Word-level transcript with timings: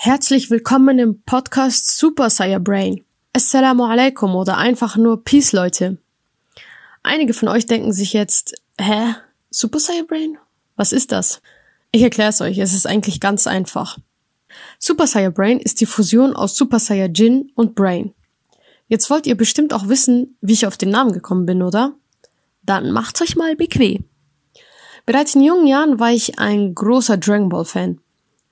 Herzlich 0.00 0.48
willkommen 0.48 1.00
im 1.00 1.22
Podcast 1.22 1.98
Super 1.98 2.30
Saiyan 2.30 2.62
Brain. 2.62 3.04
Assalamu 3.32 3.82
alaikum 3.84 4.36
oder 4.36 4.56
einfach 4.56 4.96
nur 4.96 5.24
Peace, 5.24 5.50
Leute. 5.50 5.98
Einige 7.02 7.34
von 7.34 7.48
euch 7.48 7.66
denken 7.66 7.92
sich 7.92 8.12
jetzt, 8.12 8.54
hä? 8.80 9.16
Super 9.50 9.80
Saiyan 9.80 10.06
Brain? 10.06 10.38
Was 10.76 10.92
ist 10.92 11.10
das? 11.10 11.42
Ich 11.90 12.02
erkläre 12.02 12.28
es 12.28 12.40
euch, 12.40 12.58
es 12.58 12.74
ist 12.74 12.86
eigentlich 12.86 13.18
ganz 13.18 13.48
einfach. 13.48 13.98
Super 14.78 15.08
Saiyan 15.08 15.34
Brain 15.34 15.58
ist 15.58 15.80
die 15.80 15.86
Fusion 15.86 16.36
aus 16.36 16.54
Super 16.54 16.78
Saiyan 16.78 17.12
Jin 17.12 17.50
und 17.56 17.74
Brain. 17.74 18.14
Jetzt 18.86 19.10
wollt 19.10 19.26
ihr 19.26 19.36
bestimmt 19.36 19.74
auch 19.74 19.88
wissen, 19.88 20.36
wie 20.40 20.52
ich 20.52 20.68
auf 20.68 20.76
den 20.76 20.90
Namen 20.90 21.10
gekommen 21.10 21.44
bin, 21.44 21.60
oder? 21.60 21.92
Dann 22.62 22.92
macht's 22.92 23.20
euch 23.20 23.34
mal 23.34 23.56
bequem. 23.56 24.04
Bereits 25.06 25.34
in 25.34 25.42
jungen 25.42 25.66
Jahren 25.66 25.98
war 25.98 26.12
ich 26.12 26.38
ein 26.38 26.72
großer 26.72 27.16
Dragon 27.16 27.48
Ball 27.48 27.64
Fan. 27.64 28.00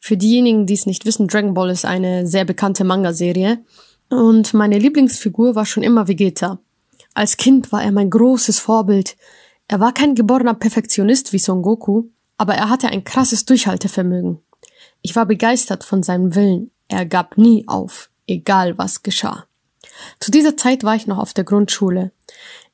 Für 0.07 0.17
diejenigen, 0.17 0.67
die 0.67 0.75
es 0.75 0.87
nicht 0.87 1.05
wissen, 1.05 1.27
Dragon 1.27 1.53
Ball 1.53 1.69
ist 1.69 1.85
eine 1.85 2.29
sehr 2.29 2.45
bekannte 2.45 2.85
Manga-Serie. 2.85 3.59
Und 4.09 4.55
meine 4.55 4.79
Lieblingsfigur 4.79 5.57
war 5.57 5.67
schon 5.67 5.83
immer 5.83 6.07
Vegeta. 6.07 6.61
Als 7.15 7.37
Kind 7.37 7.73
war 7.73 7.83
er 7.83 7.91
mein 7.91 8.09
großes 8.09 8.61
Vorbild. 8.61 9.17
Er 9.67 9.81
war 9.81 9.93
kein 9.93 10.15
geborener 10.15 10.55
Perfektionist 10.55 11.33
wie 11.33 11.41
Son 11.41 11.61
Goku, 11.61 12.05
aber 12.39 12.55
er 12.55 12.71
hatte 12.71 12.87
ein 12.87 13.03
krasses 13.03 13.47
Durchhaltevermögen. 13.47 14.39
Ich 15.03 15.17
war 15.17 15.27
begeistert 15.27 15.83
von 15.83 16.05
seinem 16.05 16.37
Willen. 16.37 16.71
Er 16.87 17.05
gab 17.05 17.37
nie 17.37 17.65
auf, 17.67 18.09
egal 18.29 18.79
was 18.79 19.03
geschah. 19.03 19.47
Zu 20.21 20.31
dieser 20.31 20.57
Zeit 20.57 20.85
war 20.85 20.95
ich 20.95 21.09
noch 21.09 21.19
auf 21.19 21.35
der 21.35 21.43
Grundschule. 21.43 22.13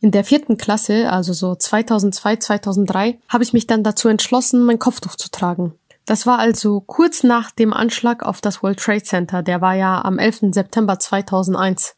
In 0.01 0.11
der 0.11 0.25
vierten 0.25 0.59
Klasse, 0.59 1.11
also 1.11 1.33
so 1.33 1.55
2002, 1.55 2.37
2003, 2.37 3.21
habe 3.31 3.43
ich 3.43 3.55
mich 3.55 3.67
dann 3.67 3.83
dazu 3.83 4.09
entschlossen, 4.09 4.65
mein 4.65 4.79
Kopftuch 4.79 5.17
zu 5.17 5.31
tragen. 5.31 5.73
Das 6.07 6.27
war 6.27 6.39
also 6.39 6.81
kurz 6.81 7.23
nach 7.23 7.51
dem 7.53 7.73
Anschlag 7.73 8.25
auf 8.25 8.41
das 8.41 8.63
World 8.63 8.79
Trade 8.79 9.03
Center. 9.03 9.43
Der 9.43 9.61
war 9.61 9.75
ja 9.75 10.05
am 10.05 10.19
11. 10.19 10.53
September 10.53 10.99
2001. 10.99 11.95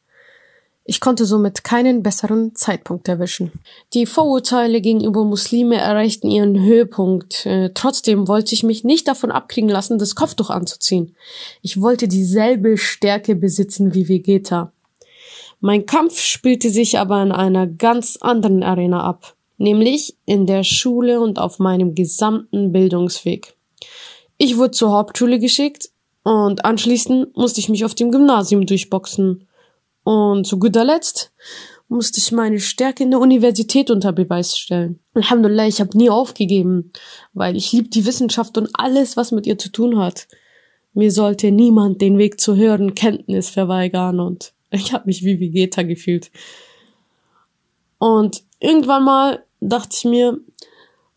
Ich 0.87 1.01
konnte 1.01 1.25
somit 1.25 1.65
keinen 1.65 2.03
besseren 2.03 2.55
Zeitpunkt 2.55 3.09
erwischen. 3.09 3.53
Die 3.95 4.05
Vorurteile 4.05 4.83
gegenüber 4.83 5.25
Muslime 5.25 5.77
erreichten 5.77 6.31
ihren 6.31 6.61
Höhepunkt. 6.61 7.47
Äh, 7.47 7.71
trotzdem 7.73 8.29
wollte 8.29 8.55
ich 8.55 8.63
mich 8.63 8.85
nicht 8.85 9.09
davon 9.09 9.33
abkriegen 9.33 9.71
lassen, 9.71 9.99
das 9.99 10.15
Kopftuch 10.15 10.51
anzuziehen. 10.51 11.17
Ich 11.63 11.81
wollte 11.81 12.07
dieselbe 12.07 12.77
Stärke 12.77 13.35
besitzen 13.35 13.95
wie 13.95 14.09
Vegeta. 14.11 14.73
Mein 15.61 15.87
Kampf 15.87 16.21
spielte 16.21 16.69
sich 16.69 16.99
aber 16.99 17.23
in 17.23 17.33
einer 17.33 17.67
ganz 17.67 18.19
anderen 18.21 18.63
Arena 18.63 19.03
ab, 19.03 19.35
nämlich 19.57 20.15
in 20.27 20.45
der 20.45 20.65
Schule 20.65 21.23
und 21.23 21.39
auf 21.39 21.59
meinem 21.59 21.95
gesamten 21.95 22.73
Bildungsweg. 22.73 23.54
Ich 24.37 24.57
wurde 24.57 24.73
zur 24.73 24.93
Hauptschule 24.93 25.39
geschickt 25.39 25.91
und 26.23 26.65
anschließend 26.65 27.37
musste 27.37 27.61
ich 27.61 27.69
mich 27.69 27.85
auf 27.85 27.95
dem 27.95 28.11
Gymnasium 28.11 28.67
durchboxen. 28.67 29.47
Und 30.03 30.47
zu 30.47 30.59
guter 30.59 30.85
Letzt 30.85 31.33
musste 31.89 32.19
ich 32.19 32.33
meine 32.33 32.61
Stärke 32.61 33.05
in 33.05 33.11
der 33.11 33.21
Universität 33.21 33.91
unter 33.91 34.13
Beweis 34.13 34.57
stellen. 34.59 35.01
Alhamdulillah, 35.15 35.67
ich 35.67 35.81
habe 35.81 35.97
nie 35.97 36.11
aufgegeben, 36.11 36.93
weil 37.33 37.57
ich 37.57 37.73
liebe 37.73 37.89
die 37.89 38.07
Wissenschaft 38.07 38.59
und 38.59 38.71
alles, 38.75 39.17
was 39.17 39.33
mit 39.33 39.47
ihr 39.47 39.59
zu 39.59 39.71
tun 39.71 39.99
hat. 39.99 40.27
Mir 40.95 41.11
sollte 41.11 41.51
niemand 41.51 42.01
den 42.01 42.19
Weg 42.19 42.41
zur 42.41 42.57
höheren 42.57 42.95
Kenntnis 42.95 43.51
verweigern 43.51 44.21
und 44.21 44.53
ich 44.71 44.93
habe 44.93 45.07
mich 45.07 45.25
wie 45.25 45.41
Vegeta 45.41 45.83
gefühlt. 45.83 46.31
Und 47.99 48.43
irgendwann 48.61 49.05
mal 49.05 49.45
dachte 49.61 49.97
ich 49.97 50.05
mir, 50.05 50.39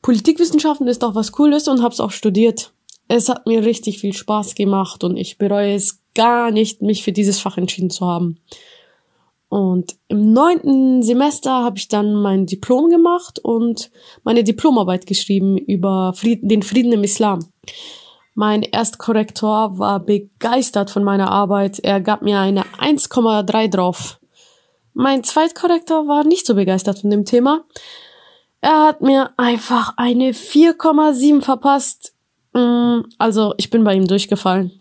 Politikwissenschaften 0.01 0.87
ist 0.87 1.03
doch 1.03 1.15
was 1.15 1.31
Cooles 1.31 1.67
und 1.67 1.81
hab's 1.81 1.99
auch 1.99 2.11
studiert. 2.11 2.71
Es 3.07 3.29
hat 3.29 3.47
mir 3.47 3.63
richtig 3.63 3.99
viel 3.99 4.13
Spaß 4.13 4.55
gemacht 4.55 5.03
und 5.03 5.17
ich 5.17 5.37
bereue 5.37 5.73
es 5.73 6.01
gar 6.13 6.51
nicht, 6.51 6.81
mich 6.81 7.03
für 7.03 7.11
dieses 7.11 7.39
Fach 7.39 7.57
entschieden 7.57 7.89
zu 7.89 8.05
haben. 8.05 8.39
Und 9.49 9.95
im 10.09 10.33
neunten 10.33 11.01
Semester 11.03 11.63
habe 11.63 11.77
ich 11.77 11.87
dann 11.87 12.15
mein 12.15 12.45
Diplom 12.45 12.89
gemacht 12.89 13.39
und 13.39 13.91
meine 14.23 14.43
Diplomarbeit 14.43 15.05
geschrieben 15.05 15.57
über 15.57 16.13
Frieden, 16.13 16.49
den 16.49 16.63
Frieden 16.63 16.91
im 16.91 17.03
Islam. 17.03 17.39
Mein 18.33 18.61
Erstkorrektor 18.61 19.79
war 19.79 20.01
begeistert 20.01 20.91
von 20.91 21.03
meiner 21.03 21.31
Arbeit. 21.31 21.79
Er 21.79 22.01
gab 22.01 22.21
mir 22.21 22.39
eine 22.39 22.63
1,3 22.77 23.69
drauf. 23.69 24.19
Mein 24.93 25.23
Zweitkorrektor 25.23 26.07
war 26.07 26.23
nicht 26.23 26.45
so 26.45 26.55
begeistert 26.55 26.99
von 26.99 27.09
dem 27.09 27.23
Thema. 27.23 27.63
Er 28.61 28.83
hat 28.83 29.01
mir 29.01 29.31
einfach 29.37 29.93
eine 29.97 30.33
4,7 30.33 31.41
verpasst. 31.41 32.13
Mm, 32.57 33.03
also 33.19 33.53
ich 33.57 33.69
bin 33.69 33.83
bei 33.83 33.93
ihm 33.93 34.07
durchgefallen. 34.07 34.71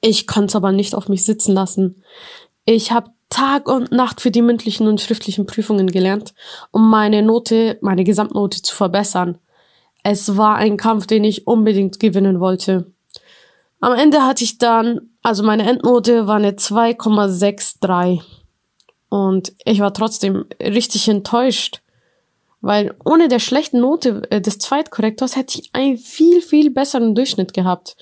Ich 0.00 0.28
konnte 0.28 0.46
es 0.46 0.56
aber 0.56 0.70
nicht 0.70 0.94
auf 0.94 1.08
mich 1.08 1.24
sitzen 1.24 1.52
lassen. 1.52 2.02
Ich 2.64 2.92
habe 2.92 3.10
Tag 3.28 3.68
und 3.68 3.90
Nacht 3.90 4.20
für 4.20 4.30
die 4.30 4.42
mündlichen 4.42 4.86
und 4.86 5.00
schriftlichen 5.00 5.44
Prüfungen 5.44 5.88
gelernt, 5.88 6.32
um 6.70 6.88
meine 6.88 7.22
Note, 7.22 7.78
meine 7.82 8.04
Gesamtnote 8.04 8.62
zu 8.62 8.74
verbessern. 8.74 9.38
Es 10.04 10.36
war 10.36 10.56
ein 10.56 10.76
Kampf, 10.76 11.06
den 11.06 11.24
ich 11.24 11.46
unbedingt 11.46 11.98
gewinnen 11.98 12.38
wollte. 12.38 12.92
Am 13.80 13.92
Ende 13.92 14.22
hatte 14.22 14.44
ich 14.44 14.58
dann, 14.58 15.10
also 15.22 15.42
meine 15.42 15.68
Endnote 15.68 16.26
war 16.26 16.36
eine 16.36 16.52
2,63. 16.52 18.22
Und 19.08 19.52
ich 19.64 19.80
war 19.80 19.92
trotzdem 19.92 20.44
richtig 20.60 21.08
enttäuscht. 21.08 21.80
Weil 22.60 22.94
ohne 23.04 23.28
der 23.28 23.38
schlechten 23.38 23.80
Note 23.80 24.22
äh, 24.30 24.40
des 24.40 24.58
Zweitkorrektors 24.58 25.36
hätte 25.36 25.60
ich 25.60 25.70
einen 25.72 25.96
viel, 25.96 26.40
viel 26.40 26.70
besseren 26.70 27.14
Durchschnitt 27.14 27.54
gehabt. 27.54 27.96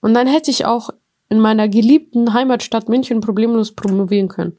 Und 0.00 0.14
dann 0.14 0.26
hätte 0.26 0.50
ich 0.50 0.64
auch 0.64 0.90
in 1.28 1.40
meiner 1.40 1.68
geliebten 1.68 2.32
Heimatstadt 2.32 2.88
München 2.88 3.20
problemlos 3.20 3.72
promovieren 3.72 4.28
können. 4.28 4.58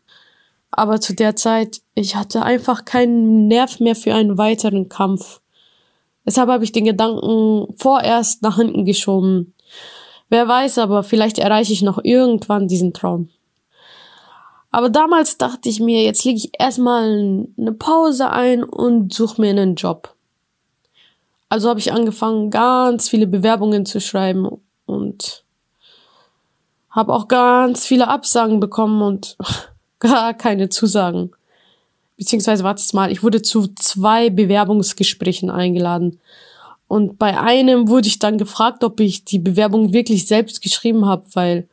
Aber 0.72 1.00
zu 1.00 1.14
der 1.14 1.36
Zeit, 1.36 1.82
ich 1.96 2.16
hatte 2.16 2.44
einfach 2.44 2.86
keinen 2.86 3.48
Nerv 3.48 3.80
mehr 3.80 3.96
für 3.96 4.14
einen 4.14 4.38
weiteren 4.38 4.90
Kampf. 4.90 5.42
Deshalb 6.26 6.50
habe 6.50 6.66
ich 6.66 6.74
den 6.74 6.86
Gedanken 6.86 7.74
vorerst 7.78 8.42
nach 8.44 8.58
hinten 8.58 8.84
geschoben. 8.84 9.54
Wer 10.30 10.48
weiß 10.48 10.80
aber, 10.80 11.04
vielleicht 11.04 11.40
erreiche 11.40 11.72
ich 11.72 11.82
noch 11.82 12.00
irgendwann 12.04 12.68
diesen 12.68 12.94
Traum. 12.94 13.30
Aber 14.78 14.90
damals 14.92 15.40
dachte 15.40 15.70
ich 15.70 15.80
mir, 15.80 16.04
jetzt 16.04 16.24
lege 16.24 16.38
ich 16.38 16.52
erstmal 16.60 17.48
eine 17.58 17.72
Pause 17.72 18.30
ein 18.30 18.64
und 18.64 19.12
suche 19.12 19.42
mir 19.42 19.50
einen 19.50 19.74
Job. 19.74 20.14
Also 21.50 21.68
habe 21.68 21.80
ich 21.80 21.94
angefangen, 21.94 22.52
ganz 22.52 23.10
viele 23.10 23.26
Bewerbungen 23.26 23.88
zu 23.88 24.00
schreiben 24.00 24.48
und 24.86 25.44
habe 26.92 27.12
auch 27.12 27.28
ganz 27.28 27.88
viele 27.88 28.08
Absagen 28.08 28.60
bekommen 28.60 29.02
und 29.02 29.36
gar 30.00 30.36
keine 30.36 30.70
Zusagen. 30.70 31.32
Beziehungsweise, 32.16 32.64
wartet 32.64 32.94
mal, 32.94 33.12
ich 33.12 33.24
wurde 33.24 33.42
zu 33.42 33.70
zwei 33.80 34.30
Bewerbungsgesprächen 34.30 35.50
eingeladen. 35.50 36.20
Und 36.88 37.18
bei 37.18 37.40
einem 37.40 37.88
wurde 37.88 38.10
ich 38.10 38.20
dann 38.20 38.38
gefragt, 38.38 38.84
ob 38.84 39.00
ich 39.00 39.26
die 39.26 39.40
Bewerbung 39.40 39.92
wirklich 39.92 40.28
selbst 40.28 40.62
geschrieben 40.62 41.08
habe, 41.08 41.24
weil 41.34 41.68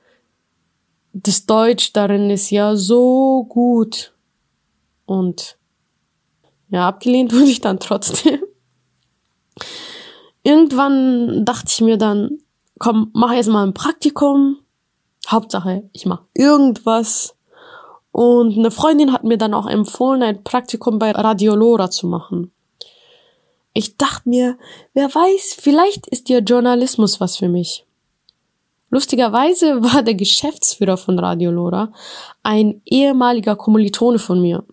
das 1.15 1.47
Deutsch 1.47 1.93
darin 1.93 2.29
ist 2.29 2.51
ja 2.51 2.77
so 2.77 3.45
gut. 3.49 4.13
Und 5.07 5.57
ja, 6.69 6.89
abgelehnt 6.89 7.33
wurde 7.35 7.45
ich 7.45 7.61
dann 7.61 7.81
trotzdem. 7.81 8.43
Irgendwann 10.43 11.45
dachte 11.45 11.69
ich 11.69 11.81
mir 11.81 11.97
dann, 11.97 12.39
komm, 12.79 13.11
mach 13.15 13.33
erst 13.33 13.49
mal 13.49 13.65
ein 13.65 13.75
Praktikum. 13.75 14.59
Hauptsache, 15.29 15.89
ich 15.93 16.05
mach 16.05 16.23
irgendwas. 16.35 17.37
Und 18.11 18.59
eine 18.59 18.71
Freundin 18.71 19.13
hat 19.13 19.25
mir 19.25 19.39
dann 19.39 19.55
auch 19.55 19.67
empfohlen, 19.67 20.23
ein 20.23 20.45
Praktikum 20.45 20.99
bei 20.99 21.13
Radiolora 21.13 21.91
zu 21.91 22.07
machen. 22.07 22.53
Ich 23.73 23.97
dachte 23.97 24.29
mir, 24.29 24.59
wer 24.93 25.13
weiß, 25.13 25.57
vielleicht 25.59 26.07
ist 26.09 26.29
ja 26.29 26.39
Journalismus 26.39 27.21
was 27.21 27.37
für 27.37 27.49
mich. 27.49 27.87
Lustigerweise 28.95 29.83
war 29.83 30.03
der 30.03 30.15
Geschäftsführer 30.15 30.97
von 30.97 31.19
Radio 31.19 31.51
Lora 31.51 31.93
ein 32.45 32.81
ehemaliger 32.85 33.57
Kommilitone 33.57 34.21
von 34.21 34.41
mir. 34.41 34.65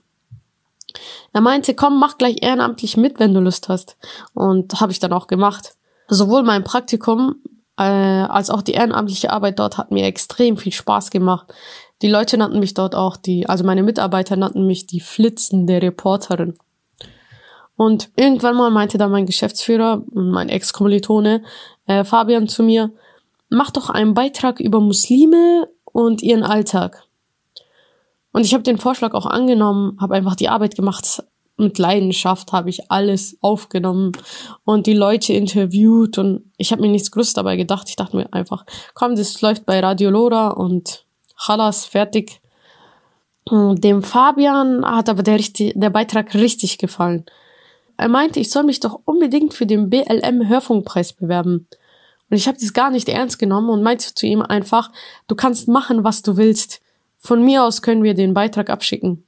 Er 1.34 1.42
meinte, 1.42 1.74
komm, 1.74 2.00
mach 2.00 2.20
gleich 2.20 2.38
ehrenamtlich 2.42 2.98
mit, 2.98 3.20
wenn 3.20 3.34
du 3.34 3.40
Lust 3.40 3.68
hast. 3.68 3.98
Und 4.34 4.80
habe 4.80 4.92
ich 4.92 5.00
dann 5.00 5.14
auch 5.14 5.26
gemacht. 5.26 5.76
Sowohl 6.08 6.44
mein 6.44 6.64
Praktikum 6.64 7.38
äh, 7.80 7.84
als 7.84 8.52
auch 8.52 8.62
die 8.62 8.74
ehrenamtliche 8.74 9.32
Arbeit 9.32 9.58
dort 9.58 9.80
hat 9.80 9.90
mir 9.90 10.06
extrem 10.06 10.56
viel 10.58 10.74
Spaß 10.74 11.10
gemacht. 11.10 11.52
Die 12.04 12.10
Leute 12.10 12.38
nannten 12.38 12.60
mich 12.60 12.76
dort 12.76 12.94
auch 12.94 13.18
die, 13.18 13.50
also 13.50 13.64
meine 13.64 13.82
Mitarbeiter 13.82 14.36
nannten 14.36 14.68
mich 14.68 14.86
die 14.86 15.00
flitzende 15.00 15.82
Reporterin. 15.82 16.60
Und 17.76 18.12
irgendwann 18.18 18.56
mal 18.56 18.70
meinte 18.70 19.00
dann 19.00 19.10
mein 19.10 19.26
Geschäftsführer, 19.26 20.04
mein 20.12 20.50
Ex-Kommilitone, 20.50 21.44
äh, 21.88 22.04
Fabian 22.04 22.48
zu 22.48 22.62
mir, 22.62 22.92
mach 23.52 23.70
doch 23.70 23.90
einen 23.90 24.16
Beitrag 24.16 24.60
über 24.60 24.80
Muslime 24.80 25.70
und 25.84 26.24
ihren 26.24 26.44
Alltag. 26.44 27.04
Und 28.32 28.46
ich 28.46 28.54
habe 28.54 28.64
den 28.64 28.78
Vorschlag 28.78 29.14
auch 29.14 29.26
angenommen, 29.26 29.98
habe 30.00 30.16
einfach 30.16 30.36
die 30.36 30.50
Arbeit 30.50 30.76
gemacht. 30.76 31.24
mit 31.58 31.78
Leidenschaft 31.78 32.54
habe 32.54 32.72
ich 32.72 32.90
alles 32.90 33.38
aufgenommen 33.42 34.14
und 34.64 34.88
die 34.88 34.94
Leute 34.94 35.34
interviewt 35.34 36.18
und 36.18 36.52
ich 36.58 36.72
habe 36.72 36.82
mir 36.82 36.88
nichts 36.88 37.12
Größtes 37.12 37.36
dabei 37.36 37.56
gedacht. 37.56 37.88
Ich 37.88 37.98
dachte 37.98 38.16
mir 38.16 38.34
einfach, 38.34 38.66
komm, 38.96 39.16
das 39.16 39.40
läuft 39.42 39.68
bei 39.68 39.80
Radio 39.80 40.10
Lora 40.10 40.52
und 40.52 41.06
Chalas, 41.38 41.86
fertig. 41.86 42.42
Dem 43.50 44.02
Fabian 44.02 44.84
hat 44.86 45.10
aber 45.10 45.24
der, 45.24 45.40
der 45.40 45.90
Beitrag 45.90 46.34
richtig 46.34 46.78
gefallen. 46.78 47.26
Er 47.98 48.08
meinte, 48.08 48.40
ich 48.40 48.50
soll 48.50 48.64
mich 48.64 48.80
doch 48.80 49.00
unbedingt 49.06 49.54
für 49.54 49.68
den 49.68 49.90
BLM 49.90 50.48
Hörfunkpreis 50.48 51.14
bewerben. 51.14 51.68
Und 52.32 52.38
ich 52.38 52.48
habe 52.48 52.58
das 52.58 52.72
gar 52.72 52.90
nicht 52.90 53.10
ernst 53.10 53.38
genommen 53.40 53.70
und 53.70 53.84
meinte 53.84 54.16
zu 54.16 54.26
ihm 54.26 54.42
einfach, 54.42 54.90
du 55.28 55.36
kannst 55.36 55.68
machen, 55.68 56.06
was 56.06 56.24
du 56.24 56.38
willst. 56.38 56.82
Von 57.18 57.44
mir 57.44 57.64
aus 57.64 57.82
können 57.82 58.04
wir 58.04 58.14
den 58.14 58.34
Beitrag 58.34 58.70
abschicken. 58.70 59.26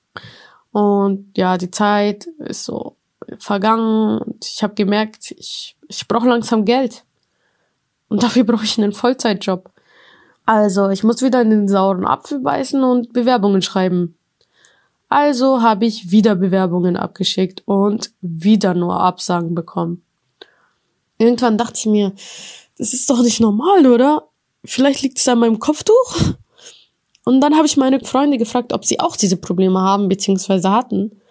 Und 0.72 1.38
ja, 1.38 1.58
die 1.58 1.70
Zeit 1.70 2.28
ist 2.40 2.64
so 2.64 2.96
vergangen 3.38 4.20
und 4.20 4.46
ich 4.46 4.64
habe 4.64 4.74
gemerkt, 4.74 5.32
ich, 5.38 5.76
ich 5.88 6.08
brauche 6.08 6.28
langsam 6.28 6.64
Geld. 6.64 7.04
Und 8.08 8.24
dafür 8.24 8.46
brauche 8.46 8.64
ich 8.64 8.78
einen 8.78 8.94
Vollzeitjob. 8.94 9.70
Also, 10.46 10.90
ich 10.90 11.04
muss 11.04 11.22
wieder 11.22 11.42
in 11.42 11.50
den 11.50 11.68
sauren 11.68 12.06
Apfel 12.06 12.40
beißen 12.40 12.84
und 12.84 13.14
Bewerbungen 13.14 13.62
schreiben. 13.62 14.18
Also 15.10 15.62
habe 15.62 15.86
ich 15.86 16.10
wieder 16.10 16.36
Bewerbungen 16.36 16.98
abgeschickt 16.98 17.62
und 17.66 18.12
wieder 18.22 18.74
nur 18.74 19.00
Absagen 19.00 19.54
bekommen. 19.54 20.02
Irgendwann 21.24 21.58
dachte 21.58 21.80
ich 21.80 21.86
mir, 21.86 22.14
das 22.78 22.94
ist 22.94 23.10
doch 23.10 23.22
nicht 23.22 23.40
normal, 23.40 23.88
oder? 23.88 24.28
Vielleicht 24.66 25.02
liegt 25.02 25.18
es 25.18 25.28
an 25.28 25.40
meinem 25.40 25.60
Kopftuch? 25.60 26.36
Und 27.26 27.40
dann 27.42 27.56
habe 27.56 27.66
ich 27.66 27.78
meine 27.78 28.00
Freunde 28.02 28.38
gefragt, 28.38 28.74
ob 28.74 28.84
sie 28.84 29.00
auch 29.00 29.16
diese 29.16 29.38
Probleme 29.38 29.80
haben 29.80 30.10
bzw. 30.10 30.68
hatten. 30.68 31.22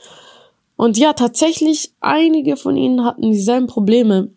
Und 0.76 0.96
ja, 0.96 1.12
tatsächlich, 1.12 1.92
einige 2.00 2.56
von 2.56 2.76
ihnen 2.76 3.04
hatten 3.04 3.30
dieselben 3.30 3.66
Probleme. 3.66 4.30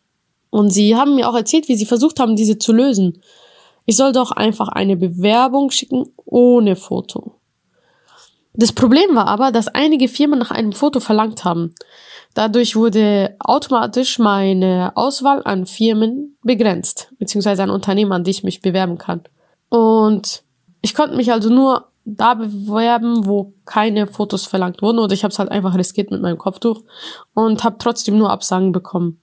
Und 0.50 0.70
sie 0.72 0.96
haben 0.96 1.16
mir 1.16 1.30
auch 1.30 1.36
erzählt, 1.36 1.70
wie 1.70 1.76
sie 1.76 1.86
versucht 1.86 2.20
haben, 2.20 2.36
diese 2.36 2.58
zu 2.58 2.74
lösen. 2.74 3.22
Ich 3.86 3.96
soll 3.96 4.12
doch 4.12 4.32
einfach 4.32 4.68
eine 4.68 4.98
Bewerbung 4.98 5.72
schicken 5.72 6.10
ohne 6.26 6.76
Foto. 6.76 7.35
Das 8.58 8.72
Problem 8.72 9.16
war 9.16 9.28
aber, 9.28 9.52
dass 9.52 9.68
einige 9.68 10.08
Firmen 10.08 10.40
nach 10.40 10.52
einem 10.52 10.72
Foto 10.72 11.00
verlangt 11.00 11.44
haben. 11.44 11.74
Dadurch 12.34 12.76
wurde 12.76 13.36
automatisch 13.40 14.20
meine 14.20 14.92
Auswahl 14.96 15.42
an 15.46 15.66
Firmen 15.66 16.38
begrenzt, 16.44 17.10
beziehungsweise 17.18 17.64
an 17.64 17.70
Unternehmen, 17.70 18.12
an 18.12 18.24
die 18.24 18.32
ich 18.32 18.44
mich 18.44 18.62
bewerben 18.62 18.98
kann. 18.98 19.22
Und 19.70 20.44
ich 20.82 20.94
konnte 20.94 21.16
mich 21.16 21.32
also 21.32 21.50
nur 21.50 21.88
da 22.06 22.36
bewerben, 22.36 23.26
wo 23.26 23.54
keine 23.66 24.06
Fotos 24.06 24.46
verlangt 24.46 24.82
wurden 24.82 25.00
oder 25.00 25.14
ich 25.14 25.24
habe 25.24 25.32
es 25.32 25.40
halt 25.40 25.50
einfach 25.50 25.76
riskiert 25.76 26.12
mit 26.12 26.22
meinem 26.22 26.38
Kopftuch 26.38 26.84
und 27.34 27.64
habe 27.64 27.78
trotzdem 27.80 28.18
nur 28.18 28.30
Absagen 28.30 28.72
bekommen. 28.72 29.20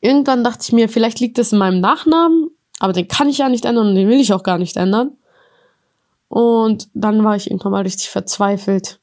Irgendwann 0.00 0.44
dachte 0.44 0.60
ich 0.62 0.72
mir, 0.72 0.88
vielleicht 0.88 1.20
liegt 1.20 1.38
es 1.38 1.52
in 1.52 1.58
meinem 1.58 1.80
Nachnamen, 1.80 2.50
aber 2.78 2.92
den 2.92 3.08
kann 3.08 3.28
ich 3.28 3.38
ja 3.38 3.48
nicht 3.48 3.64
ändern 3.64 3.88
und 3.88 3.94
den 3.94 4.08
will 4.08 4.20
ich 4.20 4.32
auch 4.32 4.42
gar 4.42 4.58
nicht 4.58 4.76
ändern. 4.76 5.12
Und 6.34 6.88
dann 6.94 7.22
war 7.22 7.36
ich 7.36 7.48
irgendwann 7.48 7.70
mal 7.70 7.82
richtig 7.82 8.10
verzweifelt. 8.10 8.98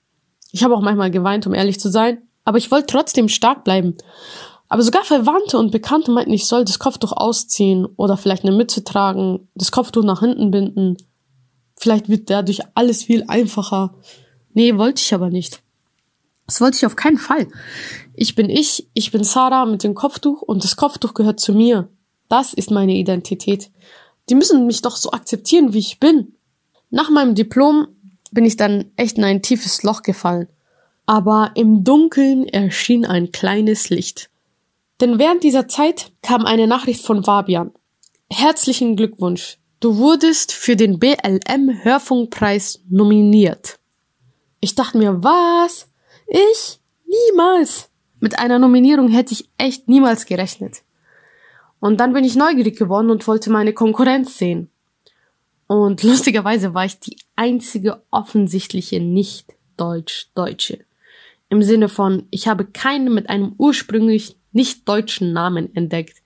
Ich 0.51 0.65
habe 0.65 0.75
auch 0.75 0.81
manchmal 0.81 1.11
geweint, 1.11 1.47
um 1.47 1.53
ehrlich 1.53 1.79
zu 1.79 1.89
sein, 1.89 2.23
aber 2.43 2.57
ich 2.57 2.71
wollte 2.71 2.87
trotzdem 2.87 3.29
stark 3.29 3.63
bleiben. 3.63 3.95
Aber 4.67 4.81
sogar 4.81 5.05
Verwandte 5.05 5.57
und 5.57 5.71
Bekannte 5.71 6.11
meinten, 6.11 6.33
ich 6.33 6.45
soll 6.45 6.65
das 6.65 6.77
Kopftuch 6.77 7.13
ausziehen 7.13 7.85
oder 7.95 8.17
vielleicht 8.17 8.43
eine 8.43 8.53
Mütze 8.53 8.83
tragen, 8.83 9.47
das 9.55 9.71
Kopftuch 9.71 10.03
nach 10.03 10.19
hinten 10.19 10.51
binden. 10.51 10.97
Vielleicht 11.77 12.09
wird 12.09 12.29
dadurch 12.29 12.63
alles 12.73 13.03
viel 13.03 13.23
einfacher. 13.29 13.95
Nee, 14.53 14.75
wollte 14.75 15.01
ich 15.01 15.13
aber 15.13 15.29
nicht. 15.29 15.61
Das 16.47 16.59
wollte 16.59 16.75
ich 16.75 16.85
auf 16.85 16.97
keinen 16.97 17.17
Fall. 17.17 17.47
Ich 18.13 18.35
bin 18.35 18.49
ich, 18.49 18.89
ich 18.93 19.09
bin 19.13 19.23
Sarah 19.23 19.65
mit 19.65 19.85
dem 19.85 19.95
Kopftuch 19.95 20.41
und 20.41 20.65
das 20.65 20.75
Kopftuch 20.75 21.13
gehört 21.13 21.39
zu 21.39 21.53
mir. 21.53 21.87
Das 22.27 22.53
ist 22.53 22.71
meine 22.71 22.97
Identität. 22.97 23.71
Die 24.27 24.35
müssen 24.35 24.65
mich 24.65 24.81
doch 24.81 24.97
so 24.97 25.11
akzeptieren, 25.11 25.71
wie 25.71 25.79
ich 25.79 25.97
bin. 26.01 26.33
Nach 26.91 27.09
meinem 27.09 27.35
Diplom 27.35 27.87
bin 28.31 28.45
ich 28.45 28.57
dann 28.57 28.91
echt 28.97 29.17
in 29.17 29.23
ein 29.23 29.41
tiefes 29.41 29.81
Loch 29.83 30.03
gefallen. 30.03 30.47
Aber 31.05 31.51
im 31.55 31.83
Dunkeln 31.83 32.47
erschien 32.47 33.05
ein 33.05 33.31
kleines 33.31 33.89
Licht. 33.89 34.29
Denn 34.99 35.17
während 35.17 35.43
dieser 35.43 35.67
Zeit 35.67 36.11
kam 36.21 36.45
eine 36.45 36.67
Nachricht 36.67 37.03
von 37.03 37.23
Fabian. 37.23 37.71
Herzlichen 38.29 38.95
Glückwunsch. 38.95 39.57
Du 39.79 39.97
wurdest 39.97 40.51
für 40.51 40.75
den 40.75 40.99
BLM 40.99 41.83
Hörfunkpreis 41.83 42.81
nominiert. 42.87 43.79
Ich 44.59 44.75
dachte 44.75 44.97
mir, 44.97 45.23
was? 45.23 45.87
Ich? 46.27 46.79
Niemals. 47.07 47.89
Mit 48.19 48.37
einer 48.37 48.59
Nominierung 48.59 49.09
hätte 49.09 49.33
ich 49.33 49.49
echt 49.57 49.87
niemals 49.87 50.25
gerechnet. 50.25 50.83
Und 51.79 51.99
dann 51.99 52.13
bin 52.13 52.23
ich 52.23 52.35
neugierig 52.35 52.77
geworden 52.77 53.09
und 53.09 53.27
wollte 53.27 53.49
meine 53.49 53.73
Konkurrenz 53.73 54.37
sehen. 54.37 54.70
Und 55.71 56.03
lustigerweise 56.03 56.73
war 56.73 56.83
ich 56.83 56.99
die 56.99 57.15
einzige 57.37 58.03
offensichtliche 58.11 58.99
Nicht-Deutsch-Deutsche. 58.99 60.79
Im 61.47 61.63
Sinne 61.63 61.87
von, 61.87 62.27
ich 62.29 62.49
habe 62.49 62.65
keinen 62.65 63.13
mit 63.13 63.29
einem 63.29 63.55
ursprünglich 63.57 64.35
nicht 64.51 64.85
deutschen 64.89 65.31
Namen 65.31 65.73
entdeckt. 65.73 66.17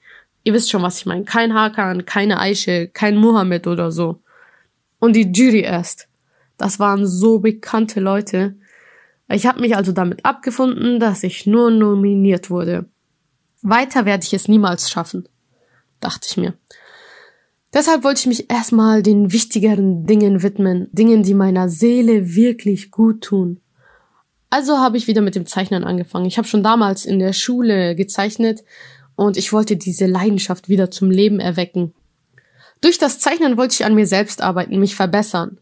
Ihr 0.43 0.53
wisst 0.53 0.71
schon, 0.71 0.81
was 0.81 0.97
ich 0.97 1.05
meine. 1.05 1.25
Kein 1.25 1.53
Hakan, 1.53 2.07
keine 2.07 2.39
Aische, 2.39 2.87
kein 2.87 3.17
Mohammed 3.17 3.67
oder 3.67 3.91
so. 3.91 4.19
Und 4.97 5.15
die 5.15 5.31
Jury 5.31 5.61
erst. 5.61 6.07
Das 6.57 6.79
waren 6.79 7.05
so 7.05 7.37
bekannte 7.37 7.99
Leute. 7.99 8.55
Ich 9.29 9.45
habe 9.45 9.59
mich 9.59 9.75
also 9.75 9.91
damit 9.91 10.25
abgefunden, 10.25 10.99
dass 10.99 11.21
ich 11.21 11.45
nur 11.45 11.69
nominiert 11.69 12.49
wurde. 12.49 12.89
Weiter 13.61 14.05
werde 14.05 14.25
ich 14.25 14.33
es 14.33 14.47
niemals 14.47 14.89
schaffen, 14.89 15.29
dachte 15.99 16.27
ich 16.31 16.37
mir. 16.37 16.55
Deshalb 17.75 18.05
wollte 18.05 18.21
ich 18.21 18.27
mich 18.27 18.49
erstmal 18.49 19.03
den 19.03 19.33
wichtigeren 19.33 20.05
Dingen 20.05 20.41
widmen, 20.41 20.87
Dingen, 20.93 21.23
die 21.23 21.33
meiner 21.33 21.67
Seele 21.67 22.33
wirklich 22.33 22.89
gut 22.89 23.21
tun. 23.21 23.59
Also 24.49 24.77
habe 24.77 24.95
ich 24.95 25.07
wieder 25.07 25.21
mit 25.21 25.35
dem 25.35 25.45
Zeichnen 25.45 25.83
angefangen. 25.83 26.25
Ich 26.25 26.37
habe 26.37 26.47
schon 26.47 26.63
damals 26.63 27.03
in 27.03 27.19
der 27.19 27.33
Schule 27.33 27.93
gezeichnet 27.95 28.63
und 29.17 29.35
ich 29.35 29.51
wollte 29.51 29.75
diese 29.75 30.05
Leidenschaft 30.05 30.69
wieder 30.69 30.89
zum 30.89 31.11
Leben 31.11 31.41
erwecken. 31.41 31.93
Durch 32.79 32.97
das 32.97 33.19
Zeichnen 33.19 33.57
wollte 33.57 33.73
ich 33.73 33.85
an 33.85 33.93
mir 33.93 34.07
selbst 34.07 34.41
arbeiten, 34.41 34.79
mich 34.79 34.95
verbessern. 34.95 35.57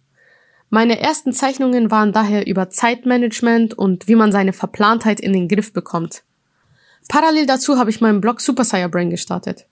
Meine 0.70 1.00
ersten 1.00 1.34
Zeichnungen 1.34 1.90
waren 1.90 2.14
daher 2.14 2.46
über 2.46 2.70
Zeitmanagement 2.70 3.76
und 3.76 4.08
wie 4.08 4.16
man 4.16 4.32
seine 4.32 4.54
Verplantheit 4.54 5.20
in 5.20 5.34
den 5.34 5.48
Griff 5.48 5.74
bekommt. 5.74 6.22
Parallel 7.08 7.48
dazu 7.48 7.80
habe 7.80 7.90
ich 7.90 8.02
meinen 8.02 8.22
Blog 8.22 8.40
Super 8.40 8.66
Saiyan 8.66 8.92
Brain 8.92 9.10
gestartet. 9.10 9.66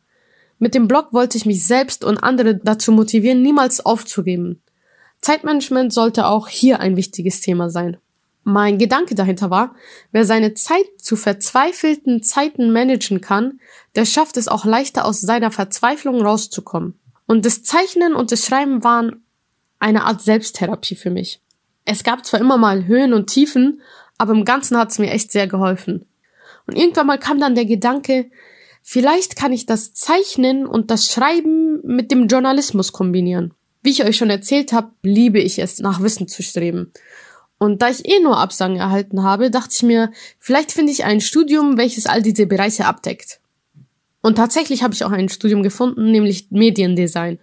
Mit 0.62 0.75
dem 0.75 0.88
Blog 0.88 1.08
wollte 1.12 1.40
ich 1.40 1.48
mich 1.48 1.66
selbst 1.66 2.04
und 2.04 2.19
andere 2.19 2.56
dazu 2.56 2.92
motivieren, 2.92 3.42
niemals 3.42 3.84
aufzugeben. 3.84 4.62
Zeitmanagement 5.19 5.92
sollte 5.92 6.28
auch 6.28 6.48
hier 6.50 6.80
ein 6.80 6.96
wichtiges 6.96 7.41
Thema 7.41 7.72
sein. 7.72 7.98
Mein 8.44 8.77
Gedanke 8.77 9.15
dahinter 9.15 9.50
war, 9.50 9.74
wer 10.12 10.24
seine 10.24 10.53
Zeit 10.53 10.86
zu 10.98 11.15
verzweifelten 11.15 12.22
Zeiten 12.22 12.72
managen 12.72 13.22
kann, 13.22 13.60
der 13.96 14.06
schafft 14.06 14.38
es 14.38 14.48
auch 14.48 14.63
leichter 14.63 15.06
aus 15.06 15.20
seiner 15.20 15.50
Verzweiflung 15.50 16.22
rauszukommen. 16.22 16.94
Und 17.25 17.44
das 17.48 17.63
Zeichnen 17.63 18.13
und 18.13 18.32
das 18.32 18.46
Schreiben 18.46 18.84
waren 18.84 19.24
eine 19.80 20.03
Art 20.03 20.22
Selbsttherapie 20.22 20.96
für 20.96 21.10
mich. 21.10 21.41
Es 21.86 22.03
gab 22.03 22.24
zwar 22.24 22.39
immer 22.39 22.58
mal 22.58 22.86
Höhen 22.86 23.13
und 23.13 23.32
Tiefen, 23.32 23.82
aber 24.20 24.34
im 24.34 24.46
Ganzen 24.46 24.77
hat 24.77 24.91
es 24.91 25.00
mir 25.00 25.10
echt 25.10 25.32
sehr 25.32 25.48
geholfen. 25.48 26.06
Und 26.68 26.77
irgendwann 26.77 27.08
mal 27.08 27.18
kam 27.18 27.39
dann 27.39 27.56
der 27.56 27.65
Gedanke, 27.65 28.30
vielleicht 28.81 29.35
kann 29.35 29.53
ich 29.53 29.65
das 29.65 29.93
Zeichnen 29.93 30.65
und 30.65 30.91
das 30.91 31.11
Schreiben 31.11 31.79
mit 31.83 32.11
dem 32.11 32.27
Journalismus 32.27 32.91
kombinieren. 32.91 33.53
Wie 33.83 33.89
ich 33.89 34.03
euch 34.03 34.17
schon 34.17 34.29
erzählt 34.29 34.73
habe, 34.73 34.91
liebe 35.01 35.39
ich 35.39 35.59
es, 35.59 35.79
nach 35.79 36.01
Wissen 36.01 36.27
zu 36.27 36.43
streben. 36.43 36.91
Und 37.57 37.81
da 37.81 37.89
ich 37.89 38.07
eh 38.07 38.19
nur 38.19 38.38
Absagen 38.38 38.77
erhalten 38.77 39.23
habe, 39.23 39.51
dachte 39.51 39.73
ich 39.73 39.83
mir, 39.83 40.11
vielleicht 40.39 40.71
finde 40.71 40.91
ich 40.91 41.03
ein 41.03 41.21
Studium, 41.21 41.77
welches 41.77 42.07
all 42.07 42.21
diese 42.21 42.47
Bereiche 42.47 42.85
abdeckt. 42.85 43.39
Und 44.21 44.35
tatsächlich 44.35 44.83
habe 44.83 44.93
ich 44.93 45.03
auch 45.03 45.11
ein 45.11 45.29
Studium 45.29 45.63
gefunden, 45.63 46.11
nämlich 46.11 46.47
Mediendesign. 46.50 47.39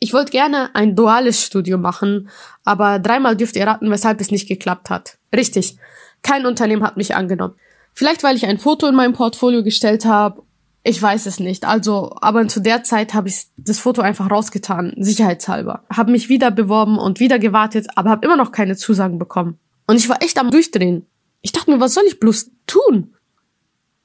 Ich 0.00 0.12
wollte 0.12 0.30
gerne 0.30 0.74
ein 0.74 0.94
duales 0.94 1.42
Studium 1.42 1.80
machen, 1.80 2.28
aber 2.64 2.98
dreimal 2.98 3.36
dürft 3.36 3.56
ihr 3.56 3.66
raten, 3.66 3.90
weshalb 3.90 4.20
es 4.20 4.30
nicht 4.30 4.48
geklappt 4.48 4.90
hat. 4.90 5.18
Richtig, 5.34 5.76
kein 6.22 6.46
Unternehmen 6.46 6.84
hat 6.84 6.96
mich 6.96 7.16
angenommen. 7.16 7.54
Vielleicht 7.94 8.22
weil 8.22 8.36
ich 8.36 8.46
ein 8.46 8.58
Foto 8.58 8.86
in 8.86 8.94
meinem 8.94 9.12
Portfolio 9.12 9.64
gestellt 9.64 10.04
habe 10.04 10.42
ich 10.88 11.00
weiß 11.00 11.26
es 11.26 11.38
nicht. 11.38 11.66
Also, 11.66 12.16
aber 12.20 12.48
zu 12.48 12.60
der 12.60 12.82
Zeit 12.82 13.12
habe 13.12 13.28
ich 13.28 13.46
das 13.58 13.78
Foto 13.78 14.00
einfach 14.00 14.30
rausgetan, 14.30 14.94
sicherheitshalber. 14.96 15.84
Habe 15.90 16.12
mich 16.12 16.30
wieder 16.30 16.50
beworben 16.50 16.98
und 16.98 17.20
wieder 17.20 17.38
gewartet, 17.38 17.88
aber 17.94 18.10
habe 18.10 18.24
immer 18.24 18.36
noch 18.36 18.52
keine 18.52 18.74
Zusagen 18.74 19.18
bekommen. 19.18 19.58
Und 19.86 19.96
ich 19.96 20.08
war 20.08 20.22
echt 20.22 20.38
am 20.38 20.50
Durchdrehen. 20.50 21.06
Ich 21.42 21.52
dachte 21.52 21.70
mir, 21.70 21.80
was 21.80 21.92
soll 21.92 22.04
ich 22.06 22.20
bloß 22.20 22.52
tun? 22.66 23.14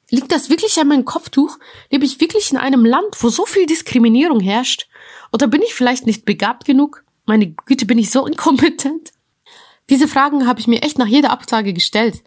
Liegt 0.09 0.31
das 0.33 0.49
wirklich 0.49 0.77
an 0.77 0.89
meinem 0.89 1.05
Kopftuch? 1.05 1.57
Lebe 1.89 2.03
ich 2.03 2.19
wirklich 2.19 2.51
in 2.51 2.57
einem 2.57 2.85
Land, 2.85 3.15
wo 3.21 3.29
so 3.29 3.45
viel 3.45 3.65
Diskriminierung 3.65 4.41
herrscht? 4.41 4.87
Oder 5.31 5.47
bin 5.47 5.61
ich 5.61 5.73
vielleicht 5.73 6.05
nicht 6.05 6.25
begabt 6.25 6.65
genug? 6.65 7.05
Meine 7.25 7.51
Güte, 7.65 7.85
bin 7.85 7.97
ich 7.97 8.11
so 8.11 8.27
inkompetent? 8.27 9.13
Diese 9.89 10.09
Fragen 10.09 10.47
habe 10.47 10.59
ich 10.59 10.67
mir 10.67 10.81
echt 10.81 10.97
nach 10.97 11.07
jeder 11.07 11.31
Absage 11.31 11.73
gestellt. 11.73 12.23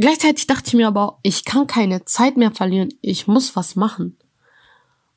Gleichzeitig 0.00 0.46
dachte 0.46 0.68
ich 0.68 0.74
mir 0.74 0.86
aber, 0.86 1.18
ich 1.24 1.44
kann 1.44 1.66
keine 1.66 2.04
Zeit 2.04 2.36
mehr 2.36 2.52
verlieren, 2.52 2.94
ich 3.00 3.26
muss 3.26 3.56
was 3.56 3.74
machen. 3.74 4.16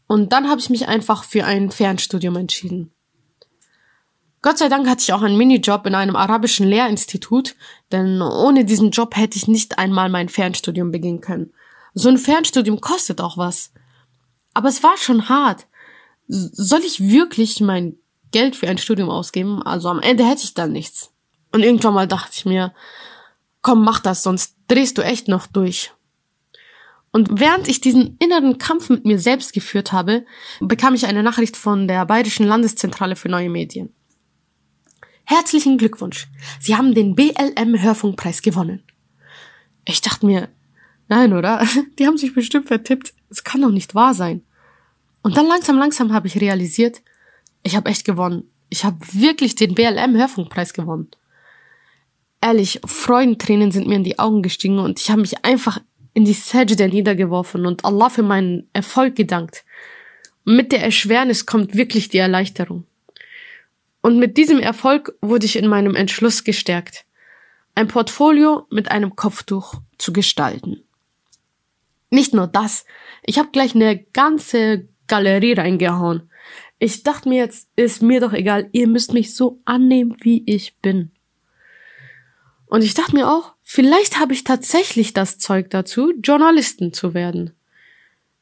Und 0.07 0.33
dann 0.33 0.49
habe 0.49 0.59
ich 0.59 0.71
mich 0.71 0.87
einfach 0.87 1.23
für 1.23 1.45
ein 1.45 1.69
Fernstudium 1.69 2.35
entschieden. 2.35 2.91
Gott 4.41 4.57
sei 4.57 4.69
Dank 4.69 4.89
hatte 4.89 5.03
ich 5.03 5.13
auch 5.13 5.21
einen 5.21 5.37
Minijob 5.37 5.85
in 5.85 5.93
einem 5.93 6.15
arabischen 6.15 6.67
Lehrinstitut, 6.67 7.55
denn 7.91 8.23
ohne 8.23 8.65
diesen 8.65 8.89
Job 8.89 9.15
hätte 9.15 9.37
ich 9.37 9.47
nicht 9.47 9.77
einmal 9.77 10.09
mein 10.09 10.29
Fernstudium 10.29 10.89
beginnen 10.89 11.21
können. 11.21 11.53
So 11.93 12.09
ein 12.09 12.17
Fernstudium 12.17 12.81
kostet 12.81 13.21
auch 13.21 13.37
was. 13.37 13.71
Aber 14.55 14.69
es 14.69 14.81
war 14.81 14.97
schon 14.97 15.29
hart. 15.29 15.67
Soll 16.27 16.79
ich 16.79 17.07
wirklich 17.07 17.61
mein 17.61 17.97
Geld 18.31 18.55
für 18.55 18.67
ein 18.67 18.79
Studium 18.79 19.11
ausgeben? 19.11 19.61
Also 19.61 19.89
am 19.89 19.99
Ende 19.99 20.25
hätte 20.25 20.43
ich 20.43 20.55
dann 20.55 20.71
nichts. 20.71 21.13
Und 21.51 21.61
irgendwann 21.61 21.93
mal 21.93 22.07
dachte 22.07 22.31
ich 22.33 22.45
mir, 22.45 22.73
komm, 23.61 23.83
mach 23.83 23.99
das, 23.99 24.23
sonst 24.23 24.55
drehst 24.67 24.97
du 24.97 25.01
echt 25.01 25.27
noch 25.27 25.47
durch. 25.47 25.91
Und 27.11 27.39
während 27.39 27.67
ich 27.67 27.81
diesen 27.81 28.15
inneren 28.19 28.57
Kampf 28.57 28.89
mit 28.89 29.05
mir 29.05 29.19
selbst 29.19 29.53
geführt 29.53 29.91
habe, 29.91 30.25
bekam 30.61 30.93
ich 30.93 31.05
eine 31.05 31.23
Nachricht 31.23 31.57
von 31.57 31.87
der 31.87 32.05
Bayerischen 32.05 32.47
Landeszentrale 32.47 33.15
für 33.15 33.27
neue 33.27 33.49
Medien. 33.49 33.93
Herzlichen 35.25 35.77
Glückwunsch. 35.77 36.27
Sie 36.59 36.75
haben 36.75 36.93
den 36.93 37.15
BLM 37.15 37.81
Hörfunkpreis 37.81 38.41
gewonnen. 38.41 38.83
Ich 39.85 40.01
dachte 40.01 40.25
mir, 40.25 40.49
nein, 41.09 41.33
oder? 41.33 41.65
Die 41.99 42.07
haben 42.07 42.17
sich 42.17 42.33
bestimmt 42.33 42.67
vertippt. 42.67 43.13
Es 43.29 43.43
kann 43.43 43.61
doch 43.61 43.71
nicht 43.71 43.93
wahr 43.93 44.13
sein. 44.13 44.43
Und 45.21 45.37
dann 45.37 45.47
langsam, 45.47 45.77
langsam 45.77 46.13
habe 46.13 46.27
ich 46.27 46.39
realisiert, 46.39 47.01
ich 47.63 47.75
habe 47.75 47.89
echt 47.89 48.05
gewonnen. 48.05 48.49
Ich 48.69 48.85
habe 48.85 48.97
wirklich 49.11 49.55
den 49.55 49.75
BLM 49.75 50.15
Hörfunkpreis 50.15 50.73
gewonnen. 50.73 51.11
Ehrlich, 52.41 52.81
Freudentränen 52.85 53.71
sind 53.71 53.87
mir 53.87 53.95
in 53.95 54.03
die 54.03 54.17
Augen 54.17 54.41
gestiegen 54.41 54.79
und 54.79 54.99
ich 54.99 55.11
habe 55.11 55.21
mich 55.21 55.45
einfach 55.45 55.79
in 56.13 56.25
die 56.25 56.33
Sajda 56.33 56.87
niedergeworfen 56.87 57.67
und 57.67 57.85
Allah 57.85 58.09
für 58.09 58.23
meinen 58.23 58.67
Erfolg 58.73 59.15
gedankt. 59.15 59.63
Und 60.45 60.55
mit 60.55 60.71
der 60.71 60.83
Erschwernis 60.83 61.45
kommt 61.45 61.75
wirklich 61.75 62.09
die 62.09 62.17
Erleichterung. 62.17 62.85
Und 64.01 64.17
mit 64.17 64.37
diesem 64.37 64.59
Erfolg 64.59 65.13
wurde 65.21 65.45
ich 65.45 65.55
in 65.55 65.67
meinem 65.67 65.95
Entschluss 65.95 66.43
gestärkt, 66.43 67.05
ein 67.75 67.87
Portfolio 67.87 68.65
mit 68.71 68.89
einem 68.89 69.15
Kopftuch 69.15 69.75
zu 69.99 70.11
gestalten. 70.11 70.83
Nicht 72.09 72.33
nur 72.33 72.47
das, 72.47 72.85
ich 73.23 73.37
habe 73.37 73.51
gleich 73.51 73.75
eine 73.75 73.99
ganze 73.99 74.87
Galerie 75.07 75.53
reingehauen. 75.53 76.29
Ich 76.79 77.03
dachte 77.03 77.29
mir 77.29 77.37
jetzt, 77.37 77.69
ist 77.75 78.01
mir 78.01 78.19
doch 78.19 78.33
egal, 78.33 78.67
ihr 78.71 78.87
müsst 78.87 79.13
mich 79.13 79.35
so 79.35 79.61
annehmen, 79.65 80.17
wie 80.21 80.43
ich 80.47 80.75
bin. 80.81 81.11
Und 82.71 82.85
ich 82.85 82.93
dachte 82.93 83.13
mir 83.13 83.29
auch, 83.29 83.51
vielleicht 83.63 84.17
habe 84.17 84.31
ich 84.31 84.45
tatsächlich 84.45 85.11
das 85.11 85.37
Zeug 85.37 85.69
dazu, 85.71 86.13
Journalisten 86.23 86.93
zu 86.93 87.13
werden. 87.13 87.51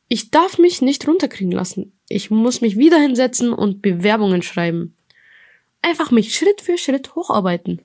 Ich 0.07 0.29
darf 0.29 0.59
mich 0.59 0.83
nicht 0.83 1.07
runterkriegen 1.07 1.51
lassen. 1.51 1.93
Ich 2.09 2.29
muss 2.29 2.61
mich 2.61 2.77
wieder 2.77 2.99
hinsetzen 2.99 3.51
und 3.51 3.81
Bewerbungen 3.81 4.43
schreiben. 4.43 4.95
Einfach 5.81 6.11
mich 6.11 6.35
Schritt 6.35 6.61
für 6.61 6.77
Schritt 6.77 7.15
hocharbeiten. 7.15 7.81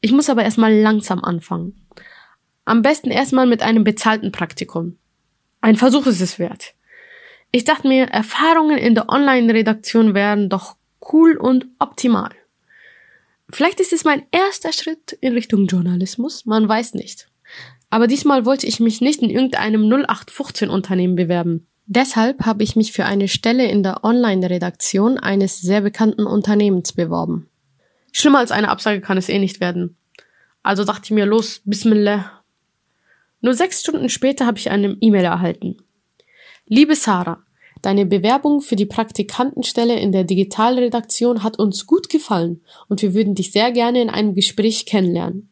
Ich 0.00 0.12
muss 0.12 0.30
aber 0.30 0.44
erstmal 0.44 0.74
langsam 0.74 1.22
anfangen. 1.22 1.74
Am 2.64 2.80
besten 2.80 3.10
erstmal 3.10 3.46
mit 3.46 3.60
einem 3.60 3.84
bezahlten 3.84 4.32
Praktikum. 4.32 4.96
Ein 5.60 5.76
Versuch 5.76 6.06
ist 6.06 6.22
es 6.22 6.38
wert. 6.38 6.72
Ich 7.50 7.64
dachte 7.64 7.86
mir, 7.86 8.04
Erfahrungen 8.04 8.78
in 8.78 8.94
der 8.94 9.10
Online-Redaktion 9.10 10.14
wären 10.14 10.48
doch 10.48 10.76
cool 11.12 11.36
und 11.36 11.66
optimal. 11.78 12.30
Vielleicht 13.50 13.80
ist 13.80 13.92
es 13.92 14.04
mein 14.04 14.22
erster 14.30 14.72
Schritt 14.72 15.12
in 15.20 15.34
Richtung 15.34 15.66
Journalismus, 15.66 16.46
man 16.46 16.68
weiß 16.68 16.94
nicht. 16.94 17.28
Aber 17.90 18.06
diesmal 18.06 18.46
wollte 18.46 18.66
ich 18.66 18.80
mich 18.80 19.00
nicht 19.00 19.20
in 19.20 19.30
irgendeinem 19.30 19.82
0815 19.82 20.70
Unternehmen 20.70 21.16
bewerben. 21.16 21.66
Deshalb 21.86 22.46
habe 22.46 22.62
ich 22.62 22.76
mich 22.76 22.92
für 22.92 23.04
eine 23.04 23.28
Stelle 23.28 23.68
in 23.68 23.82
der 23.82 24.04
Online-Redaktion 24.04 25.18
eines 25.18 25.60
sehr 25.60 25.82
bekannten 25.82 26.26
Unternehmens 26.26 26.92
beworben. 26.92 27.50
Schlimmer 28.12 28.38
als 28.38 28.52
eine 28.52 28.68
Absage 28.68 29.00
kann 29.00 29.18
es 29.18 29.28
eh 29.28 29.38
nicht 29.38 29.60
werden. 29.60 29.96
Also 30.62 30.84
dachte 30.84 31.02
ich 31.04 31.10
mir, 31.10 31.26
los, 31.26 31.60
Bismillah. 31.64 32.42
Nur 33.40 33.54
sechs 33.54 33.80
Stunden 33.80 34.08
später 34.08 34.46
habe 34.46 34.58
ich 34.58 34.70
eine 34.70 34.96
E-Mail 35.00 35.24
erhalten. 35.24 35.76
Liebe 36.66 36.94
Sarah, 36.94 37.42
deine 37.82 38.06
Bewerbung 38.06 38.60
für 38.60 38.76
die 38.76 38.86
Praktikantenstelle 38.86 39.98
in 39.98 40.12
der 40.12 40.24
Digitalredaktion 40.24 41.42
hat 41.42 41.58
uns 41.58 41.86
gut 41.86 42.08
gefallen 42.08 42.62
und 42.88 43.02
wir 43.02 43.14
würden 43.14 43.34
dich 43.34 43.52
sehr 43.52 43.72
gerne 43.72 44.00
in 44.00 44.10
einem 44.10 44.34
Gespräch 44.34 44.86
kennenlernen. 44.86 45.50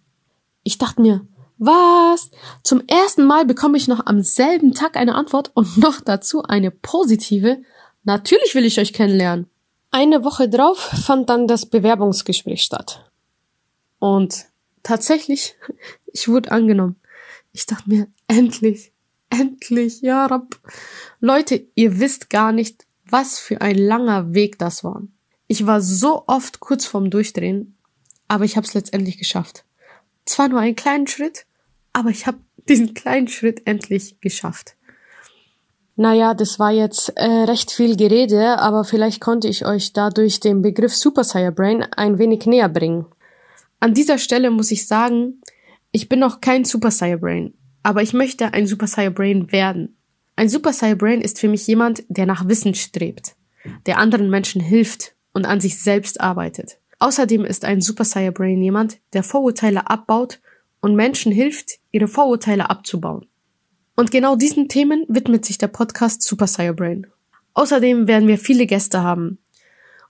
Ich 0.63 0.79
dachte 0.79 1.03
mir, 1.03 1.27
was? 1.59 2.31
Zum 2.63 2.83
ersten 2.87 3.25
Mal 3.25 3.45
bekomme 3.45 3.77
ich 3.77 3.87
noch 3.87 4.07
am 4.07 4.23
selben 4.23 4.73
Tag 4.73 4.97
eine 4.97 5.15
Antwort 5.15 5.51
und 5.55 5.77
noch 5.77 6.01
dazu 6.01 6.43
eine 6.43 6.71
positive. 6.71 7.63
Natürlich 8.05 8.55
will 8.55 8.65
ich 8.65 8.81
euch 8.81 8.95
kennenlernen. 8.95 9.47
Eine 9.91 10.25
Woche 10.25 10.49
drauf 10.49 10.79
fand 10.79 11.29
dann 11.29 11.47
das 11.47 11.67
Bewerbungsgespräch 11.67 12.63
statt. 12.63 13.11
Und 13.99 14.47
tatsächlich, 14.83 15.57
ich 16.13 16.29
wurde 16.29 16.51
angenommen. 16.51 16.97
Ich 17.53 17.67
dachte 17.67 17.91
mir, 17.91 18.07
endlich, 18.27 18.93
endlich, 19.41 20.01
ja, 20.03 20.27
Rab. 20.27 20.57
Leute, 21.21 21.67
ihr 21.75 21.99
wisst 21.99 22.31
gar 22.31 22.53
nicht, 22.53 22.87
was 23.09 23.39
für 23.39 23.61
ein 23.61 23.77
langer 23.77 24.35
Weg 24.35 24.59
das 24.59 24.85
war. 24.85 25.03
Ich 25.47 25.67
war 25.67 25.81
so 25.81 26.25
oft 26.27 26.61
kurz 26.61 26.87
vorm 26.87 27.11
Durchdrehen, 27.11 27.77
aber 28.29 28.45
ich 28.45 28.57
habe 28.57 28.67
es 28.67 28.75
letztendlich 28.75 29.19
geschafft. 29.19 29.65
Zwar 30.25 30.49
nur 30.49 30.61
einen 30.61 30.77
kleinen 30.77 31.07
Schritt, 31.07 31.47
aber 31.93 32.11
ich 32.11 32.27
habe 32.27 32.39
diesen 32.69 32.95
kleinen 32.95 33.29
Schritt 33.29 33.67
endlich 33.67 34.21
geschafft. 34.21 34.77
Naja, 35.97 36.35
das 36.35 36.59
war 36.59 36.71
jetzt 36.71 37.11
äh, 37.17 37.25
recht 37.25 37.73
viel 37.73 37.97
Gerede, 37.97 38.59
aber 38.59 38.85
vielleicht 38.85 39.21
konnte 39.21 39.49
ich 39.49 39.67
euch 39.67 39.93
dadurch 39.93 40.41
den 40.41 40.63
Begriff 40.63 40.97
Super 40.97 41.25
Saiyan 41.25 41.55
Brain 41.55 41.83
ein 41.83 42.19
wenig 42.19 42.47
näher 42.47 42.71
bringen. 42.71 43.07
An 43.81 43.93
dieser 43.93 44.17
Stelle 44.19 44.51
muss 44.51 44.71
ich 44.71 44.87
sagen, 44.87 45.43
ich 45.93 46.09
bin 46.09 46.21
noch 46.21 46.41
kein 46.41 46.65
Super 46.65 46.91
Saiyan 46.91 47.21
Brain, 47.21 47.55
aber 47.83 48.03
ich 48.03 48.13
möchte 48.13 48.53
ein 48.53 48.67
Super 48.67 48.87
Saiyan 48.87 49.15
Brain 49.15 49.53
werden. 49.53 49.97
Ein 50.37 50.49
Super 50.49 50.73
Saiyan 50.73 50.99
Brain 50.99 51.21
ist 51.21 51.39
für 51.39 51.49
mich 51.49 51.67
jemand, 51.67 52.05
der 52.09 52.27
nach 52.27 52.49
Wissen 52.49 52.75
strebt, 52.75 53.37
der 53.87 53.99
anderen 53.99 54.31
Menschen 54.31 54.61
hilft 54.61 55.15
und 55.33 55.47
an 55.47 55.61
sich 55.61 55.79
selbst 55.79 56.21
arbeitet. 56.21 56.79
Außerdem 56.99 57.45
ist 57.45 57.65
ein 57.65 57.81
Super 57.81 58.05
Saiyan 58.05 58.35
Brain 58.35 58.63
jemand, 58.63 58.99
der 59.13 59.23
Vorurteile 59.23 59.89
abbaut 59.89 60.41
und 60.81 60.95
Menschen 60.95 61.33
hilft, 61.33 61.79
ihre 61.91 62.09
Vorurteile 62.09 62.69
abzubauen. 62.71 63.27
Und 63.97 64.11
genau 64.11 64.37
diesen 64.37 64.69
Themen 64.69 65.05
widmet 65.09 65.45
sich 65.45 65.59
der 65.59 65.69
Podcast 65.69 66.23
Super 66.23 66.47
Saiyan 66.47 66.77
Brain. 66.77 67.07
Außerdem 67.55 68.07
werden 68.07 68.29
wir 68.29 68.39
viele 68.39 68.67
Gäste 68.67 69.03
haben. 69.03 69.39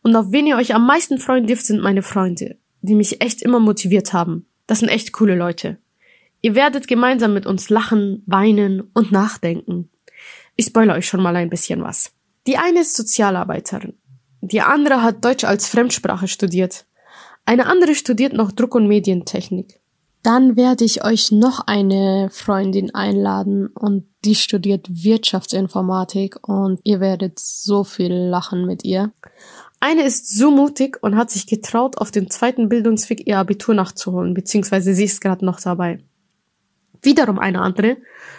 Und 0.03 0.17
auf 0.17 0.33
wen 0.33 0.47
ihr 0.47 0.57
euch 0.57 0.75
am 0.75 0.87
meisten 0.87 1.19
freuen 1.19 1.47
dürft, 1.47 1.67
sind 1.67 1.83
meine 1.83 2.03
Freunde, 2.03 2.57
die 2.83 2.95
mich 2.95 3.21
echt 3.21 3.43
immer 3.43 3.61
motiviert 3.61 4.13
haben. 4.13 4.47
Das 4.67 4.81
sind 4.81 4.89
echt 4.89 5.13
coole 5.13 5.37
Leute. 5.37 5.79
Ihr 6.43 6.55
werdet 6.55 6.89
gemeinsam 6.89 7.35
mit 7.35 7.47
uns 7.47 7.69
lachen, 7.71 8.23
weinen 8.27 8.83
und 8.95 9.13
nachdenken. 9.13 9.91
Ich 10.57 10.67
spoilere 10.67 10.97
euch 10.97 11.07
schon 11.07 11.23
mal 11.23 11.37
ein 11.37 11.51
bisschen 11.51 11.83
was. 11.83 12.13
Die 12.47 12.57
eine 12.57 12.81
ist 12.81 12.97
Sozialarbeiterin. 12.97 13.95
Die 14.41 14.63
andere 14.63 15.03
hat 15.03 15.25
Deutsch 15.25 15.45
als 15.45 15.69
Fremdsprache 15.69 16.29
studiert. 16.29 16.87
Eine 17.45 17.67
andere 17.67 17.95
studiert 17.95 18.33
noch 18.33 18.53
Druck- 18.53 18.75
und 18.75 18.89
Medientechnik. 18.89 19.81
Dann 20.23 20.57
werde 20.57 20.85
ich 20.85 21.03
euch 21.05 21.33
noch 21.33 21.61
eine 21.67 22.29
Freundin 22.31 22.95
einladen 22.95 23.69
und 23.69 24.07
die 24.25 24.35
studiert 24.35 24.87
Wirtschaftsinformatik 24.91 26.47
und 26.47 26.79
ihr 26.85 27.01
werdet 27.01 27.39
so 27.39 27.85
viel 27.85 28.13
lachen 28.13 28.67
mit 28.67 28.85
ihr. 28.85 29.13
Eine 29.81 30.03
ist 30.03 30.37
so 30.37 30.51
mutig 30.51 30.99
und 31.03 31.17
hat 31.17 31.31
sich 31.31 31.47
getraut, 31.47 31.97
auf 31.97 32.11
dem 32.11 32.29
zweiten 32.29 32.69
Bildungsweg 32.69 33.27
ihr 33.27 33.39
Abitur 33.39 33.75
nachzuholen, 33.75 34.35
beziehungsweise 34.35 34.93
sie 34.93 35.05
ist 35.05 35.23
gerade 35.23 35.45
noch 35.45 35.59
dabei. 35.59 36.01
Wiederum 37.03 37.39
eine 37.39 37.61
andere 37.61 37.97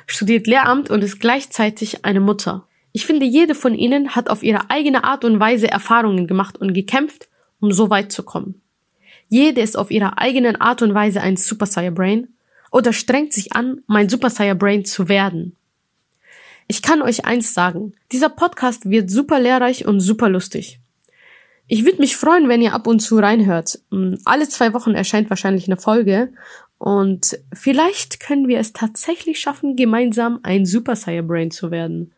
studiert 0.08 0.48
Lehramt 0.48 0.90
und 0.90 1.04
ist 1.04 1.20
gleichzeitig 1.20 2.06
eine 2.06 2.20
Mutter. 2.20 2.68
Ich 2.92 3.06
finde, 3.06 3.26
jede 3.26 3.56
von 3.56 3.74
ihnen 3.74 4.16
hat 4.16 4.30
auf 4.30 4.44
ihre 4.44 4.70
eigene 4.70 5.04
Art 5.04 5.24
und 5.24 5.40
Weise 5.40 5.70
Erfahrungen 5.70 6.28
gemacht 6.28 6.58
und 6.58 6.74
gekämpft, 6.74 7.30
um 7.60 7.72
so 7.72 7.90
weit 7.90 8.12
zu 8.12 8.24
kommen. 8.24 8.62
Jede 9.30 9.62
ist 9.62 9.78
auf 9.78 9.92
ihre 9.92 10.18
eigenen 10.18 10.60
Art 10.60 10.82
und 10.82 10.94
Weise 10.94 11.22
ein 11.22 11.38
Super 11.38 11.66
Saiyan 11.66 11.96
Brain 11.96 12.28
oder 12.72 12.92
strengt 12.92 13.32
sich 13.32 13.54
an, 13.54 13.82
mein 13.88 14.10
Super 14.10 14.30
Saiyan 14.30 14.58
Brain 14.58 14.84
zu 14.84 15.08
werden. 15.08 15.56
Ich 16.68 16.82
kann 16.82 17.02
euch 17.02 17.26
eins 17.26 17.54
sagen, 17.54 17.94
dieser 18.12 18.30
Podcast 18.30 18.90
wird 18.90 19.10
super 19.10 19.40
lehrreich 19.40 19.86
und 19.86 20.00
super 20.00 20.30
lustig. 20.30 20.80
Ich 21.68 21.86
würde 21.86 22.00
mich 22.00 22.18
freuen, 22.18 22.50
wenn 22.50 22.62
ihr 22.62 22.74
ab 22.74 22.88
und 22.88 23.00
zu 23.00 23.18
reinhört. 23.18 23.80
Hm, 23.92 24.20
alle 24.26 24.50
zwei 24.50 24.74
Wochen 24.74 24.94
erscheint 24.94 25.30
wahrscheinlich 25.30 25.68
eine 25.68 25.78
Folge 25.78 26.34
und 26.82 27.38
vielleicht 27.54 28.20
können 28.20 28.48
wir 28.48 28.58
es 28.58 28.74
tatsächlich 28.74 29.40
schaffen, 29.40 29.76
gemeinsam 29.76 30.40
ein 30.42 30.66
Super 30.66 30.96
Saiyan 30.96 31.28
Brain 31.28 31.52
zu 31.52 31.70
werden. 31.70 32.10